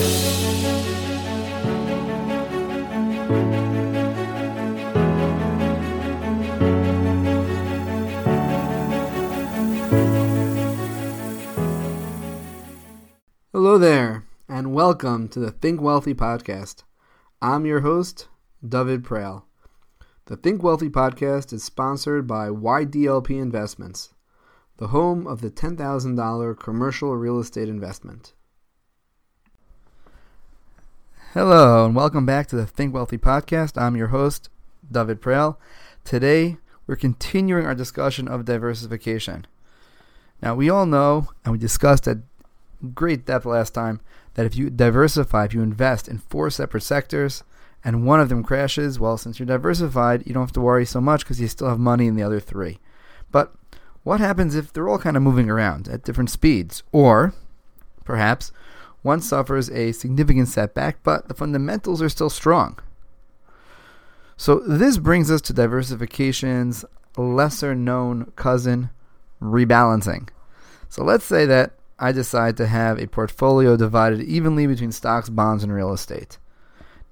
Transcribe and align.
Hello 0.00 0.16
there, 13.76 14.24
and 14.48 14.72
welcome 14.72 15.28
to 15.28 15.38
the 15.38 15.50
Think 15.50 15.82
Wealthy 15.82 16.14
podcast. 16.14 16.84
I'm 17.42 17.66
your 17.66 17.80
host, 17.80 18.28
David 18.66 19.04
Prale. 19.04 19.42
The 20.24 20.36
Think 20.36 20.62
Wealthy 20.62 20.88
podcast 20.88 21.52
is 21.52 21.62
sponsored 21.62 22.26
by 22.26 22.48
YDLP 22.48 23.38
Investments, 23.38 24.14
the 24.78 24.88
home 24.88 25.26
of 25.26 25.42
the 25.42 25.50
$10,000 25.50 26.58
commercial 26.58 27.14
real 27.18 27.38
estate 27.38 27.68
investment. 27.68 28.32
Hello, 31.32 31.86
and 31.86 31.94
welcome 31.94 32.26
back 32.26 32.48
to 32.48 32.56
the 32.56 32.66
Think 32.66 32.92
Wealthy 32.92 33.16
podcast. 33.16 33.80
I'm 33.80 33.94
your 33.94 34.08
host, 34.08 34.50
David 34.90 35.22
Prale. 35.22 35.58
Today, 36.02 36.56
we're 36.88 36.96
continuing 36.96 37.64
our 37.64 37.74
discussion 37.76 38.26
of 38.26 38.44
diversification. 38.44 39.46
Now, 40.42 40.56
we 40.56 40.68
all 40.68 40.86
know, 40.86 41.28
and 41.44 41.52
we 41.52 41.58
discussed 41.58 42.08
at 42.08 42.18
great 42.96 43.24
depth 43.24 43.46
last 43.46 43.74
time 43.74 44.00
that 44.34 44.44
if 44.44 44.56
you 44.56 44.70
diversify, 44.70 45.44
if 45.44 45.54
you 45.54 45.62
invest 45.62 46.08
in 46.08 46.18
four 46.18 46.50
separate 46.50 46.82
sectors 46.82 47.44
and 47.84 48.04
one 48.04 48.18
of 48.18 48.28
them 48.28 48.42
crashes, 48.42 48.98
well, 48.98 49.16
since 49.16 49.38
you're 49.38 49.46
diversified, 49.46 50.26
you 50.26 50.34
don't 50.34 50.42
have 50.42 50.52
to 50.54 50.60
worry 50.60 50.84
so 50.84 51.00
much 51.00 51.20
because 51.20 51.40
you 51.40 51.46
still 51.46 51.68
have 51.68 51.78
money 51.78 52.08
in 52.08 52.16
the 52.16 52.24
other 52.24 52.40
three. 52.40 52.80
But 53.30 53.54
what 54.02 54.18
happens 54.18 54.56
if 54.56 54.72
they're 54.72 54.88
all 54.88 54.98
kind 54.98 55.16
of 55.16 55.22
moving 55.22 55.48
around 55.48 55.86
at 55.86 56.02
different 56.02 56.30
speeds? 56.30 56.82
Or 56.90 57.34
perhaps 58.04 58.50
one 59.02 59.20
suffers 59.20 59.70
a 59.70 59.92
significant 59.92 60.48
setback, 60.48 61.02
but 61.02 61.28
the 61.28 61.34
fundamentals 61.34 62.02
are 62.02 62.08
still 62.08 62.30
strong. 62.30 62.78
So 64.36 64.58
this 64.60 64.98
brings 64.98 65.30
us 65.30 65.40
to 65.42 65.52
diversification's 65.52 66.84
lesser 67.16 67.74
known 67.74 68.32
cousin, 68.36 68.90
rebalancing. 69.40 70.28
So 70.88 71.04
let's 71.04 71.24
say 71.24 71.46
that 71.46 71.72
I 71.98 72.12
decide 72.12 72.56
to 72.56 72.66
have 72.66 72.98
a 72.98 73.06
portfolio 73.06 73.76
divided 73.76 74.22
evenly 74.22 74.66
between 74.66 74.92
stocks, 74.92 75.28
bonds, 75.28 75.62
and 75.62 75.72
real 75.72 75.92
estate. 75.92 76.38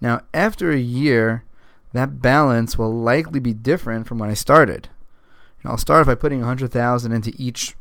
Now, 0.00 0.22
after 0.32 0.70
a 0.70 0.78
year, 0.78 1.44
that 1.92 2.22
balance 2.22 2.78
will 2.78 2.92
likely 2.92 3.40
be 3.40 3.52
different 3.52 4.06
from 4.06 4.18
when 4.18 4.30
I 4.30 4.34
started. 4.34 4.88
I'll 5.64 5.76
start 5.76 6.06
by 6.06 6.14
putting 6.14 6.38
100,000 6.38 7.12
into 7.12 7.34
each 7.36 7.76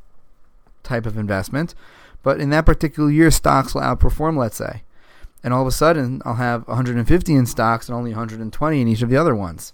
type 0.88 1.06
of 1.06 1.18
investment, 1.18 1.76
but 2.24 2.40
in 2.40 2.50
that 2.50 2.66
particular 2.66 3.12
year, 3.12 3.30
stocks 3.32 3.76
will 3.76 3.82
outperform, 3.82 4.38
let's 4.38 4.58
say. 4.58 4.84
And 5.44 5.54
all 5.54 5.62
of 5.62 5.68
a 5.68 5.72
sudden, 5.72 6.22
I'll 6.26 6.36
have 6.36 6.68
150 6.68 7.34
in 7.34 7.46
stocks 7.46 7.88
and 7.88 7.96
only 7.96 8.12
120 8.12 8.82
in 8.82 8.88
each 8.88 9.02
of 9.02 9.10
the 9.10 9.18
other 9.18 9.36
ones. 9.36 9.74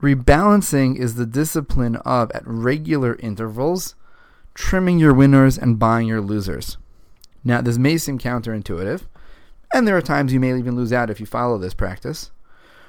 Rebalancing 0.00 0.98
is 0.98 1.14
the 1.14 1.26
discipline 1.26 1.96
of, 1.96 2.30
at 2.32 2.42
regular 2.46 3.16
intervals, 3.16 3.94
trimming 4.54 4.98
your 4.98 5.14
winners 5.14 5.58
and 5.58 5.78
buying 5.78 6.06
your 6.06 6.20
losers. 6.20 6.76
Now, 7.42 7.60
this 7.60 7.78
may 7.78 7.98
seem 7.98 8.18
counterintuitive, 8.18 9.02
and 9.72 9.88
there 9.88 9.96
are 9.96 10.02
times 10.02 10.32
you 10.32 10.40
may 10.40 10.56
even 10.56 10.76
lose 10.76 10.92
out 10.92 11.10
if 11.10 11.20
you 11.20 11.26
follow 11.26 11.58
this 11.58 11.74
practice. 11.74 12.30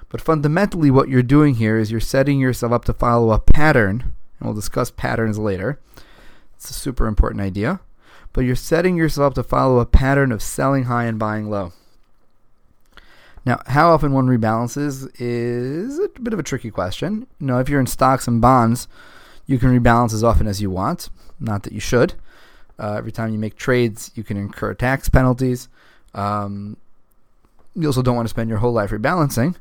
But 0.09 0.21
fundamentally, 0.21 0.91
what 0.91 1.09
you're 1.09 1.23
doing 1.23 1.55
here 1.55 1.77
is 1.77 1.91
you're 1.91 1.99
setting 1.99 2.39
yourself 2.39 2.71
up 2.71 2.85
to 2.85 2.93
follow 2.93 3.31
a 3.31 3.39
pattern, 3.39 4.13
and 4.39 4.47
we'll 4.47 4.53
discuss 4.53 4.91
patterns 4.91 5.39
later. 5.39 5.79
It's 6.65 6.75
a 6.75 6.79
super 6.79 7.05
important 7.05 7.41
idea. 7.41 7.79
But 8.33 8.41
you're 8.41 8.55
setting 8.55 8.97
yourself 8.97 9.35
to 9.35 9.43
follow 9.43 9.77
a 9.77 9.85
pattern 9.85 10.31
of 10.31 10.41
selling 10.41 10.85
high 10.85 11.05
and 11.05 11.19
buying 11.19 11.47
low. 11.47 11.73
Now, 13.45 13.61
how 13.67 13.91
often 13.91 14.13
one 14.13 14.25
rebalances 14.25 15.07
is 15.21 15.99
a 15.99 16.09
bit 16.19 16.33
of 16.33 16.39
a 16.39 16.43
tricky 16.43 16.71
question. 16.71 17.27
You 17.39 17.45
know, 17.45 17.59
if 17.59 17.69
you're 17.69 17.79
in 17.79 17.85
stocks 17.85 18.27
and 18.27 18.41
bonds, 18.41 18.87
you 19.45 19.59
can 19.59 19.79
rebalance 19.79 20.11
as 20.11 20.23
often 20.23 20.47
as 20.47 20.59
you 20.59 20.71
want. 20.71 21.09
Not 21.39 21.61
that 21.63 21.73
you 21.73 21.79
should. 21.79 22.15
Uh, 22.79 22.93
every 22.93 23.11
time 23.11 23.31
you 23.31 23.37
make 23.37 23.57
trades, 23.57 24.09
you 24.15 24.23
can 24.23 24.35
incur 24.35 24.73
tax 24.73 25.07
penalties. 25.07 25.69
Um, 26.15 26.77
you 27.75 27.85
also 27.85 28.01
don't 28.01 28.15
want 28.15 28.27
to 28.27 28.31
spend 28.31 28.49
your 28.49 28.57
whole 28.57 28.73
life 28.73 28.89
rebalancing. 28.89 29.55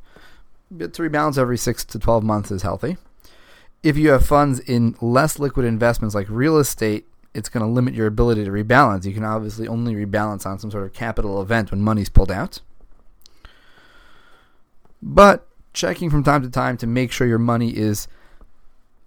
But 0.70 0.94
to 0.94 1.02
rebalance 1.02 1.36
every 1.36 1.58
six 1.58 1.84
to 1.84 1.98
12 1.98 2.24
months 2.24 2.50
is 2.50 2.62
healthy. 2.62 2.96
If 3.84 3.98
you 3.98 4.08
have 4.10 4.24
funds 4.24 4.60
in 4.60 4.96
less 5.02 5.38
liquid 5.38 5.66
investments 5.66 6.14
like 6.14 6.26
real 6.30 6.56
estate, 6.56 7.06
it's 7.34 7.50
going 7.50 7.64
to 7.64 7.70
limit 7.70 7.92
your 7.92 8.06
ability 8.06 8.42
to 8.44 8.50
rebalance. 8.50 9.04
You 9.04 9.12
can 9.12 9.24
obviously 9.24 9.68
only 9.68 9.94
rebalance 9.94 10.46
on 10.46 10.58
some 10.58 10.70
sort 10.70 10.84
of 10.84 10.94
capital 10.94 11.42
event 11.42 11.70
when 11.70 11.82
money's 11.82 12.08
pulled 12.08 12.30
out. 12.30 12.62
But 15.02 15.46
checking 15.74 16.08
from 16.08 16.24
time 16.24 16.40
to 16.42 16.48
time 16.48 16.78
to 16.78 16.86
make 16.86 17.12
sure 17.12 17.26
your 17.26 17.38
money 17.38 17.76
is 17.76 18.08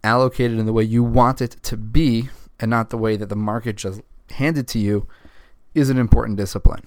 allocated 0.03 0.59
in 0.59 0.67
the 0.67 0.73
way 0.73 0.83
you 0.83 1.03
want 1.03 1.41
it 1.41 1.57
to 1.63 1.75
be 1.75 2.29
and 2.59 2.69
not 2.69 2.91
the 2.91 2.99
way 2.99 3.16
that 3.16 3.29
the 3.29 3.35
market 3.35 3.77
just 3.77 4.01
handed 4.29 4.67
to 4.67 4.79
you 4.79 5.07
is 5.73 5.89
an 5.89 5.97
important 5.97 6.37
discipline. 6.37 6.83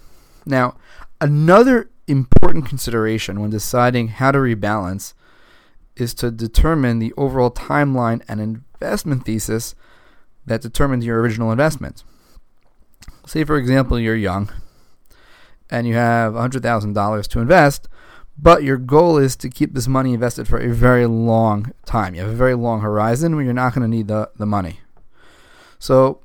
Now, 0.46 0.76
another 1.20 1.90
important 2.06 2.66
consideration 2.66 3.40
when 3.40 3.50
deciding 3.50 4.08
how 4.08 4.30
to 4.30 4.38
rebalance 4.38 5.14
is 5.96 6.14
to 6.14 6.30
determine 6.30 6.98
the 6.98 7.12
overall 7.16 7.50
timeline 7.50 8.22
and 8.28 8.40
investment 8.40 9.24
thesis 9.24 9.74
that 10.46 10.62
determines 10.62 11.04
your 11.04 11.20
original 11.20 11.50
investment. 11.50 12.04
Say, 13.26 13.44
for 13.44 13.56
example, 13.56 13.98
you're 13.98 14.16
young 14.16 14.50
and 15.70 15.86
you 15.86 15.94
have 15.94 16.32
$100,000 16.32 17.28
to 17.28 17.40
invest, 17.40 17.88
but 18.36 18.62
your 18.62 18.76
goal 18.76 19.18
is 19.18 19.36
to 19.36 19.48
keep 19.48 19.74
this 19.74 19.86
money 19.86 20.14
invested 20.14 20.48
for 20.48 20.58
a 20.58 20.72
very 20.72 21.06
long 21.06 21.72
time. 21.84 22.14
You 22.14 22.22
have 22.22 22.30
a 22.30 22.34
very 22.34 22.54
long 22.54 22.80
horizon 22.80 23.34
where 23.34 23.44
you're 23.44 23.52
not 23.52 23.74
going 23.74 23.82
to 23.82 23.96
need 23.96 24.08
the, 24.08 24.30
the 24.36 24.46
money. 24.46 24.80
So 25.78 26.22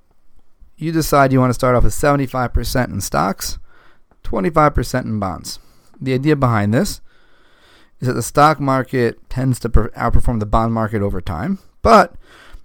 you 0.78 0.92
decide 0.92 1.32
you 1.32 1.40
want 1.40 1.52
to 1.52 1.56
start 1.56 1.76
off 1.76 1.84
with 1.84 1.94
75% 1.94 2.88
in 2.90 3.02
stocks, 3.02 3.60
25% 4.24 5.04
in 5.04 5.20
bonds. 5.20 5.60
The 6.00 6.14
idea 6.14 6.36
behind 6.36 6.74
this 6.74 7.02
is 8.00 8.08
that 8.08 8.14
the 8.14 8.24
stock 8.24 8.60
market 8.60 9.30
tends 9.30 9.60
to 9.60 9.70
outperform 9.70 10.40
the 10.40 10.46
bond 10.46 10.74
market 10.74 11.02
over 11.02 11.22
time, 11.22 11.60
but 11.82 12.16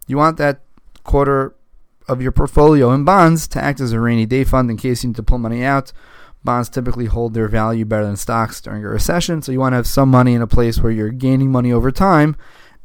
you 0.07 0.17
want 0.17 0.37
that 0.39 0.61
quarter 1.05 1.55
of 2.09 2.21
your 2.21 2.33
portfolio 2.33 2.93
in 2.93 3.05
bonds 3.05 3.47
to 3.49 3.63
act 3.63 3.81
as 3.81 3.93
a 3.93 4.01
rainy 4.01 4.27
day 4.27 4.45
fund 4.45 4.71
in 4.71 4.77
case 4.77 5.03
you 5.03 5.09
need 5.09 5.17
to 5.17 5.23
pull 5.23 5.39
money 5.39 5.63
out 5.63 5.93
Bonds 6.43 6.71
typically 6.71 7.05
hold 7.05 7.35
their 7.35 7.49
value 7.49 7.85
better 7.85 8.07
than 8.07 8.17
stocks 8.17 8.63
during 8.63 8.83
a 8.83 8.89
recession, 8.89 9.43
so 9.43 9.53
you 9.53 9.61
want 9.61 9.75
to 9.75 9.77
have 9.77 9.87
some 9.87 10.09
money 10.09 10.33
in 10.33 10.41
a 10.41 10.47
place 10.47 10.79
where 10.79 10.93
you're 10.93 11.11
gaining 11.11 11.53
money 11.53 11.71
over 11.71 11.91
time 11.91 12.35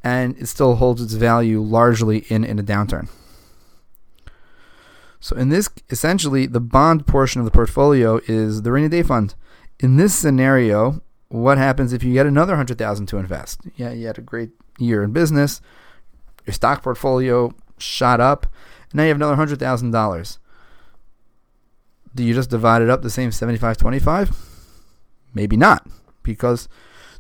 and 0.04 0.38
it 0.38 0.48
still 0.48 0.76
holds 0.76 1.02
its 1.02 1.14
value 1.14 1.62
largely 1.62 2.20
in, 2.28 2.44
in 2.44 2.60
a 2.60 2.64
downturn. 2.64 3.10
So 5.22 5.36
in 5.38 5.50
this, 5.50 5.70
essentially, 5.90 6.46
the 6.46 6.60
bond 6.60 7.08
portion 7.08 7.40
of 7.40 7.46
the 7.46 7.52
portfolio 7.52 8.20
is 8.28 8.62
the 8.62 8.72
rainy 8.72 8.90
day 8.90 9.02
fund. 9.02 9.36
In 9.80 9.96
this 9.96 10.14
scenario, 10.14 11.02
what 11.42 11.58
happens 11.58 11.94
if 11.94 12.04
you 12.04 12.14
get 12.14 12.26
another 12.26 12.56
hundred 12.56 12.78
thousand 12.78 13.08
to 13.08 13.18
invest? 13.18 13.62
Yeah, 13.76 13.92
you 13.92 14.08
had 14.08 14.18
a 14.18 14.22
great 14.22 14.52
year 14.78 15.04
in 15.04 15.12
business, 15.12 15.62
your 16.46 16.54
stock 16.54 16.84
portfolio 16.84 17.54
shot 17.78 18.20
up, 18.20 18.48
and 18.92 18.96
now 18.96 19.04
you 19.04 19.10
have 19.10 19.18
another 19.18 19.36
hundred 19.36 19.60
thousand 19.60 19.92
dollars 19.92 20.40
do 22.16 22.24
you 22.24 22.34
just 22.34 22.50
divide 22.50 22.82
it 22.82 22.90
up 22.90 23.02
the 23.02 23.10
same 23.10 23.32
75 23.32 23.78
25? 23.78 24.32
Maybe 25.34 25.58
not, 25.58 25.86
because 26.24 26.70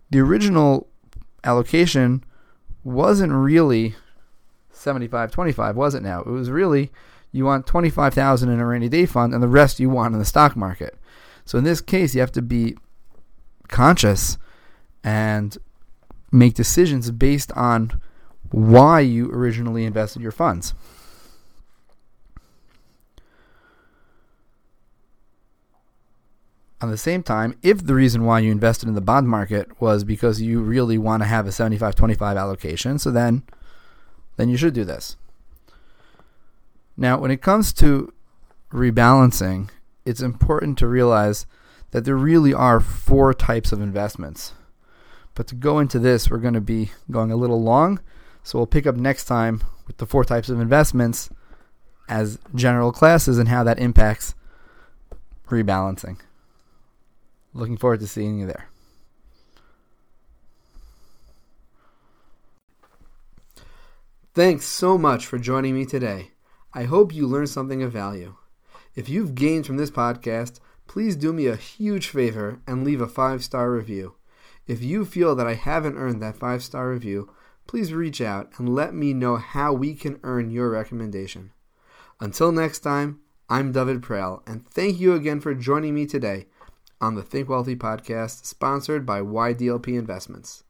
the 0.10 0.20
original 0.20 0.88
allocation 1.44 2.24
wasn't 2.84 3.34
really 3.34 3.96
75 4.72 5.32
25, 5.32 5.76
was 5.76 5.94
it 5.94 6.02
now? 6.02 6.22
It 6.22 6.30
was 6.30 6.50
really 6.50 6.92
you 7.32 7.44
want 7.44 7.68
25,000 7.68 8.50
in 8.50 8.62
a 8.62 8.66
rainy 8.66 8.88
day 8.88 9.06
fund 9.06 9.34
and 9.34 9.44
the 9.44 9.50
rest 9.50 9.82
you 9.82 9.90
want 9.90 10.14
in 10.14 10.20
the 10.20 10.26
stock 10.26 10.56
market. 10.56 10.98
So 11.44 11.58
in 11.58 11.66
this 11.66 11.82
case, 11.82 12.16
you 12.16 12.22
have 12.22 12.32
to 12.32 12.42
be 12.42 12.78
conscious 13.68 14.38
and 15.04 15.58
make 16.32 16.54
decisions 16.54 17.12
based 17.12 17.52
on 17.54 18.00
why 18.52 19.00
you 19.00 19.32
originally 19.32 19.86
invested 19.86 20.22
your 20.22 20.32
funds. 20.32 20.74
On 26.82 26.92
the 26.92 26.98
same 26.98 27.24
time, 27.24 27.58
if 27.64 27.86
the 27.86 27.96
reason 27.96 28.26
why 28.26 28.40
you 28.40 28.52
invested 28.52 28.88
in 28.88 28.96
the 28.96 29.02
bond 29.02 29.28
market 29.28 29.82
was 29.82 30.04
because 30.04 30.42
you 30.42 30.62
really 30.62 30.98
want 30.98 31.24
to 31.24 31.28
have 31.28 31.48
a 31.48 31.50
75-25 31.50 32.38
allocation, 32.38 33.00
so 33.00 33.12
then 33.12 33.44
then 34.38 34.50
you 34.50 34.58
should 34.58 34.74
do 34.74 34.84
this. 34.84 35.16
Now, 36.98 37.18
when 37.18 37.32
it 37.32 37.42
comes 37.42 37.74
to 37.74 38.14
rebalancing, 38.72 39.70
it's 40.06 40.22
important 40.22 40.78
to 40.78 40.88
realize 40.88 41.46
that 41.96 42.04
there 42.04 42.18
really 42.18 42.54
are 42.54 42.82
four 42.82 43.34
types 43.34 43.72
of 43.72 43.80
investments. 43.80 44.52
But 45.34 45.48
to 45.48 45.56
go 45.56 45.80
into 45.80 45.98
this, 45.98 46.30
we're 46.30 46.40
going 46.40 46.54
to 46.54 46.60
be 46.60 46.92
going 47.10 47.32
a 47.32 47.38
little 47.38 47.64
long, 47.64 48.02
so 48.44 48.60
we'll 48.60 48.68
pick 48.68 48.86
up 48.86 48.98
next 48.98 49.24
time 49.24 49.64
with 49.88 49.96
the 49.96 50.06
four 50.06 50.26
types 50.26 50.50
of 50.50 50.60
investments 50.60 51.30
as 52.10 52.38
general 52.54 52.92
classes 52.92 53.38
and 53.38 53.48
how 53.48 53.64
that 53.64 53.80
impacts 53.80 54.36
rebalancing. 55.48 56.20
Looking 57.54 57.78
forward 57.78 58.02
to 58.02 58.08
seeing 58.08 58.40
you 58.40 58.46
there. 58.46 58.68
Thanks 64.34 64.66
so 64.66 64.98
much 64.98 65.26
for 65.26 65.40
joining 65.40 65.74
me 65.74 65.86
today. 65.86 66.32
I 66.74 66.84
hope 66.84 67.16
you 67.16 67.26
learned 67.26 67.48
something 67.48 67.82
of 67.82 67.94
value. 67.94 68.36
If 68.96 69.08
you've 69.08 69.34
gained 69.34 69.66
from 69.66 69.78
this 69.78 69.92
podcast, 69.92 70.60
please 70.88 71.16
do 71.16 71.34
me 71.34 71.48
a 71.48 71.56
huge 71.56 72.08
favor 72.08 72.62
and 72.68 72.84
leave 72.84 73.02
a 73.02 73.08
five 73.08 73.44
star 73.44 73.72
review. 73.72 74.16
If 74.68 74.84
you 74.84 75.06
feel 75.06 75.36
that 75.36 75.48
I 75.48 75.54
haven't 75.54 75.98
earned 75.98 76.22
that 76.22 76.38
five 76.38 76.64
star 76.64 76.90
review, 76.90 77.32
please 77.68 77.94
reach 77.94 78.22
out 78.22 78.50
and 78.58 78.74
let 78.74 78.94
me 78.94 79.14
know 79.14 79.38
how 79.38 79.74
we 79.74 79.96
can 79.96 80.20
earn 80.24 80.52
your 80.52 80.70
recommendation. 80.70 81.52
Until 82.20 82.52
next 82.52 82.80
time, 82.80 83.20
I'm 83.50 83.72
David 83.72 84.02
Prell, 84.02 84.42
and 84.48 84.68
thank 84.68 85.00
you 85.00 85.14
again 85.14 85.40
for 85.40 85.54
joining 85.54 85.94
me 85.94 86.06
today 86.06 86.48
on 87.00 87.16
the 87.16 87.22
Think 87.24 87.50
Wealthy 87.50 87.76
podcast, 87.76 88.46
sponsored 88.46 89.06
by 89.06 89.22
YDLP 89.22 89.98
Investments. 89.98 90.64